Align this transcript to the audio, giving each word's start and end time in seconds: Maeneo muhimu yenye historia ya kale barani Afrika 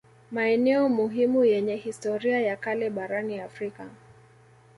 Maeneo 0.31 0.89
muhimu 0.89 1.45
yenye 1.45 1.75
historia 1.75 2.39
ya 2.39 2.57
kale 2.57 2.89
barani 2.89 3.39
Afrika 3.39 3.89